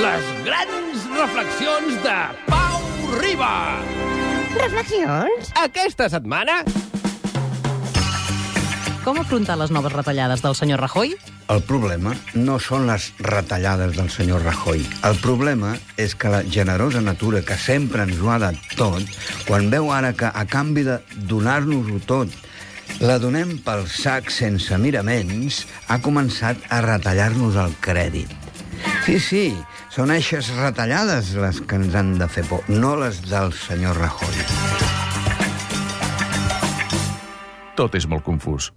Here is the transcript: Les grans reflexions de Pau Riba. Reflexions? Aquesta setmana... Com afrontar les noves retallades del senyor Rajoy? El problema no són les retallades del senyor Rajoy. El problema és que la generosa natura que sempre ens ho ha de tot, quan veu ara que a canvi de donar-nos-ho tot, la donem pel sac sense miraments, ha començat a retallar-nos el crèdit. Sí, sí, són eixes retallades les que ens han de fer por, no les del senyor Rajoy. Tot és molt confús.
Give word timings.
Les 0.00 0.28
grans 0.46 1.02
reflexions 1.12 1.96
de 2.00 2.14
Pau 2.46 2.84
Riba. 3.20 3.76
Reflexions? 4.56 5.50
Aquesta 5.60 6.06
setmana... 6.08 6.62
Com 9.04 9.18
afrontar 9.20 9.58
les 9.60 9.72
noves 9.74 9.92
retallades 9.92 10.40
del 10.40 10.54
senyor 10.56 10.80
Rajoy? 10.80 11.12
El 11.52 11.60
problema 11.68 12.14
no 12.32 12.56
són 12.62 12.86
les 12.88 13.10
retallades 13.20 13.92
del 13.98 14.08
senyor 14.14 14.46
Rajoy. 14.46 14.80
El 15.04 15.18
problema 15.20 15.74
és 16.00 16.14
que 16.16 16.30
la 16.32 16.40
generosa 16.46 17.02
natura 17.04 17.42
que 17.44 17.58
sempre 17.60 18.06
ens 18.06 18.22
ho 18.22 18.30
ha 18.32 18.38
de 18.40 18.52
tot, 18.78 19.04
quan 19.44 19.68
veu 19.74 19.90
ara 19.92 20.14
que 20.16 20.30
a 20.30 20.46
canvi 20.48 20.86
de 20.88 21.00
donar-nos-ho 21.28 21.98
tot, 22.06 22.32
la 23.02 23.18
donem 23.20 23.58
pel 23.66 23.84
sac 23.90 24.32
sense 24.32 24.78
miraments, 24.80 25.66
ha 25.92 26.00
començat 26.00 26.64
a 26.70 26.80
retallar-nos 26.86 27.60
el 27.60 27.76
crèdit. 27.84 28.32
Sí, 29.04 29.18
sí, 29.18 29.46
són 29.92 30.08
eixes 30.14 30.46
retallades 30.56 31.34
les 31.36 31.58
que 31.68 31.76
ens 31.76 31.96
han 31.98 32.14
de 32.16 32.24
fer 32.24 32.46
por, 32.48 32.64
no 32.72 32.94
les 32.96 33.18
del 33.28 33.52
senyor 33.52 33.98
Rajoy. 34.00 34.38
Tot 37.76 37.98
és 38.00 38.08
molt 38.08 38.24
confús. 38.24 38.70